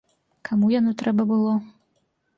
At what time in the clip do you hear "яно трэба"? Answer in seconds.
0.79-1.23